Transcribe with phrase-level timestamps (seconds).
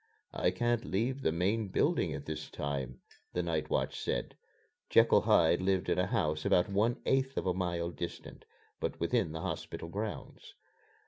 [0.33, 3.01] "I can't leave the main building at this time,"
[3.33, 4.35] the night watch said.
[4.89, 8.45] (Jekyll Hyde lived in a house about one eighth of a mile distant,
[8.79, 10.55] but within the hospital grounds.)